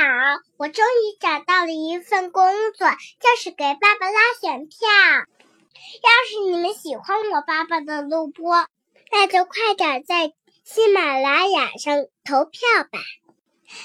[0.00, 0.06] 好
[0.56, 4.78] 我终于找到了一份工作，就是给爸爸拉选票。
[4.88, 8.66] 要是你们喜欢我爸爸的录播，
[9.12, 10.32] 那就快点在
[10.64, 12.60] 喜马拉雅上投票
[12.90, 12.98] 吧，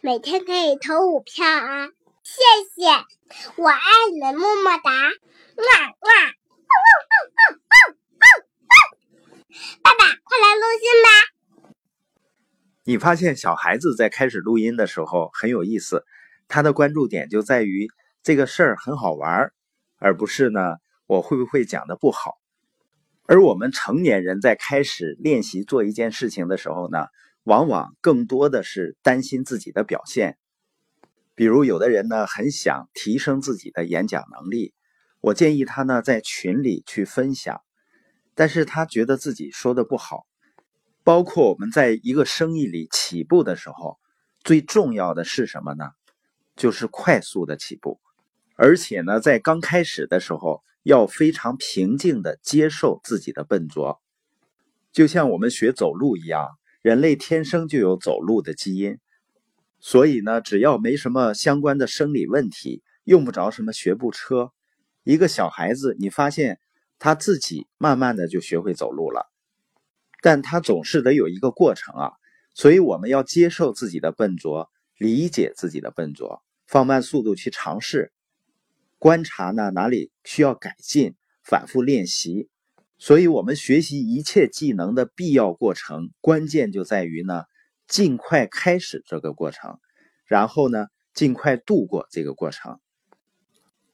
[0.00, 1.90] 每天可以投五票啊！
[2.24, 2.42] 谢
[2.74, 2.90] 谢，
[3.54, 3.80] 我爱
[4.12, 4.90] 你们，么么哒！
[4.90, 5.64] 哇
[6.00, 6.10] 哇！
[9.82, 11.08] 爸爸，快来录音吧！
[12.90, 16.04] 你发现小孩子在开始录音的时候很有意思，
[16.48, 17.88] 他的关注点就在于
[18.24, 19.52] 这个事儿很好玩，
[19.98, 20.60] 而不是呢
[21.06, 22.32] 我会不会讲的不好。
[23.28, 27.06] 而我们成年人在开始练习做一件事情的时候呢，
[27.44, 30.36] 往往更多的是担心自己的表现。
[31.36, 34.74] 比如有的人呢很想提升自己的演讲能力，
[35.20, 37.60] 我建议他呢在群里去分享。
[38.34, 40.26] 但是他觉得自己说的不好，
[41.02, 43.98] 包括我们在一个生意里起步的时候，
[44.44, 45.90] 最重要的是什么呢？
[46.56, 48.00] 就是快速的起步，
[48.56, 54.00] 而且呢，在刚开始的时候要非常平静的接受自己的笨拙，
[54.92, 58.98] 就像我们学走路一样，人类天生就有走路的基因，
[59.78, 64.52] 所以呢，只要没什么相关的生理问题，用不着什么学步车。
[65.04, 66.58] 一个小孩子，你发现。
[67.02, 69.32] 他自己慢慢的就学会走路了，
[70.22, 72.12] 但他总是得有一个过程啊，
[72.54, 78.12] 所以我们要接受自己的笨拙，理解自己的笨拙，放慢速度去尝试，
[78.98, 82.48] 观察呢哪里需要改进，反复练习。
[82.98, 87.44] 所以，我们学习一切技能的必要过程，关键就在于呢，
[87.88, 89.78] 尽快开始这个过程，
[90.26, 92.78] 然后呢，尽快度过这个过程。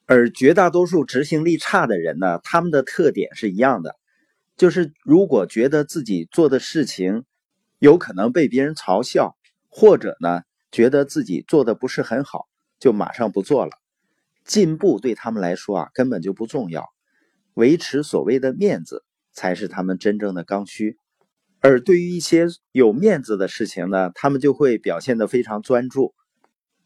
[0.07, 3.97] 而绝大多数执行力差的人呢，他们的特点是一样的，
[4.57, 7.25] 就是如果觉得自己做的事情
[7.79, 9.37] 有可能被别人嘲笑，
[9.69, 12.47] 或者呢觉得自己做的不是很好，
[12.79, 13.73] 就马上不做了。
[14.45, 16.85] 进步对他们来说啊根本就不重要，
[17.55, 20.99] 维持所谓的面子才是他们真正的刚需。
[21.61, 26.15] 而对于一些有面子的事情呢，他们就会表现得非常专注。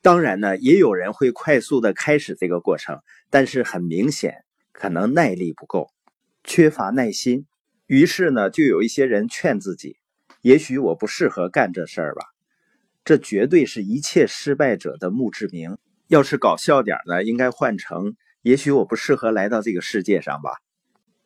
[0.00, 5.90] 当然呢，也有人会快速的开始这个过程，但是很明显，可能耐力不够，
[6.42, 7.46] 缺乏耐心。
[7.90, 9.96] 于是呢，就有一些人劝自己
[10.42, 12.22] ：“也许我不适合干这事儿吧。”
[13.04, 15.76] 这绝对是一切失败者的墓志铭。
[16.06, 20.52] 要是搞笑点呢，应该换成：“也许我不适合来到这个世界上吧。”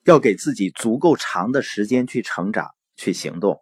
[0.04, 3.60] 要给自己足够长的时间去成长、去行动。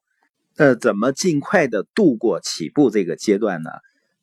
[0.55, 3.71] 那怎么尽快的度过起步这个阶段呢？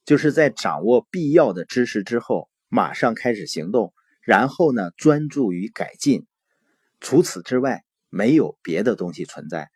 [0.06, 6.26] 就是在掌握必要的知识之后，马上开始行动，然后呢，专注于改进。
[7.02, 9.70] 除此之外，没有别的东西存在。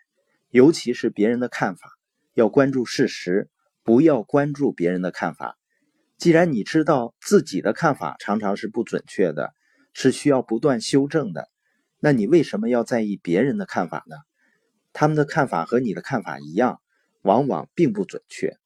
[0.49, 1.89] 尤其是别人的看法，
[2.33, 3.49] 要关注事实，
[3.83, 5.57] 不要关注别人的看法。
[6.17, 9.53] 既然你知道自己的看法常常是不准确的，
[9.94, 11.49] 是需要不断修正的，
[11.99, 14.16] 那你为什么要在意别人的看法呢？
[14.94, 16.79] 他们的看法和你的看法一样，
[17.23, 18.57] 往往并不准确。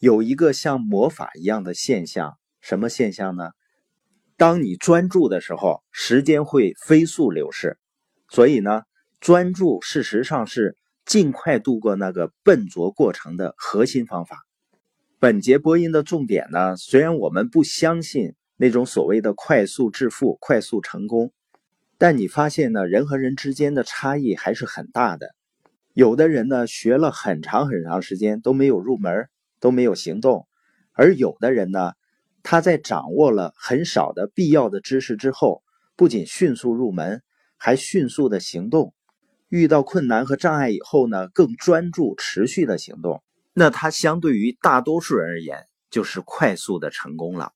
[0.00, 3.52] 有一个像魔法一样的现象，什么现象呢？
[4.36, 7.78] 当你专注的时候，时间会飞速流逝。
[8.28, 8.82] 所以呢，
[9.20, 14.46] 专注事实上是尽快度过那个笨拙过程的核心方法。
[15.18, 21.32] 本节播音的重点呢，虽然我们不相信那种所谓的快速致富、快速成功，
[21.98, 25.34] 但你发现呢，人和人之间的差异还是很大的。
[25.94, 29.28] 有的人呢，学了很长很长时间都没有入门。
[29.58, 30.46] 都没有行动，
[30.92, 31.94] 而有的人呢，
[32.42, 35.62] 他在掌握了很少的必要的知识之后，
[35.96, 37.22] 不仅迅速入门，
[37.56, 38.94] 还迅速的行动。
[39.48, 43.22] 遇到困难和障碍以后呢，更专注持续的行动。
[43.52, 47.52] 那他相对于大多数人而言，就是快速的成功了。